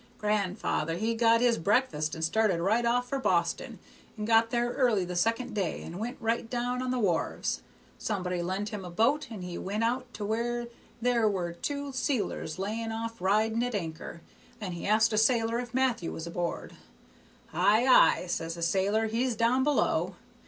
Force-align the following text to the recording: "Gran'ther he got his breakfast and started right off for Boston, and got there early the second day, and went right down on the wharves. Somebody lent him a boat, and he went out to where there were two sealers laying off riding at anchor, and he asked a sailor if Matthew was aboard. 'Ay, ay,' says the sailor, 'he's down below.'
"Gran'ther 0.17 0.95
he 0.97 1.13
got 1.13 1.41
his 1.41 1.59
breakfast 1.59 2.15
and 2.15 2.25
started 2.25 2.59
right 2.59 2.87
off 2.87 3.07
for 3.07 3.19
Boston, 3.19 3.77
and 4.17 4.25
got 4.25 4.49
there 4.49 4.71
early 4.71 5.05
the 5.05 5.15
second 5.15 5.53
day, 5.53 5.83
and 5.83 5.99
went 5.99 6.17
right 6.19 6.49
down 6.49 6.81
on 6.81 6.89
the 6.89 6.97
wharves. 6.97 7.61
Somebody 7.99 8.41
lent 8.41 8.69
him 8.69 8.83
a 8.83 8.89
boat, 8.89 9.27
and 9.29 9.43
he 9.43 9.59
went 9.59 9.83
out 9.83 10.11
to 10.15 10.25
where 10.25 10.69
there 11.03 11.29
were 11.29 11.53
two 11.53 11.91
sealers 11.93 12.57
laying 12.57 12.91
off 12.91 13.21
riding 13.21 13.61
at 13.63 13.75
anchor, 13.75 14.21
and 14.59 14.73
he 14.73 14.87
asked 14.87 15.13
a 15.13 15.19
sailor 15.19 15.59
if 15.59 15.71
Matthew 15.71 16.11
was 16.11 16.25
aboard. 16.25 16.73
'Ay, 17.53 17.85
ay,' 17.87 18.25
says 18.25 18.55
the 18.55 18.63
sailor, 18.63 19.05
'he's 19.05 19.35
down 19.35 19.63
below.' 19.63 20.15